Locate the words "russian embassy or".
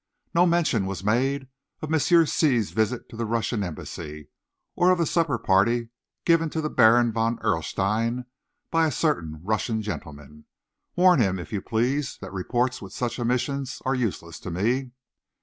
3.27-4.89